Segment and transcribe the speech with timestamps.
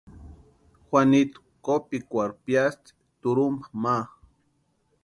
[0.87, 2.89] Juanitu kopikwarhu piasti
[3.21, 3.97] turhumpa ma.